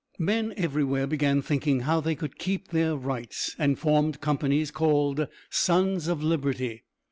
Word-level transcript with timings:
Men 0.17 0.55
everywhere 0.57 1.05
began 1.05 1.43
thinking 1.43 1.81
how 1.81 2.01
they 2.01 2.15
could 2.15 2.39
keep 2.39 2.69
their 2.69 2.95
rights, 2.95 3.55
and 3.59 3.77
formed 3.77 4.19
companies 4.19 4.71
called 4.71 5.27
"Sons 5.51 6.07
of 6.07 6.23
Liberty." 6.23 6.85